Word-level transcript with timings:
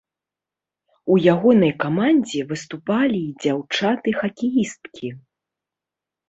У 1.15 1.17
ягонай 1.33 1.73
камандзе 1.83 2.41
выступалі 2.53 3.19
і 3.27 3.37
дзяўчаты-хакеісткі. 3.45 5.13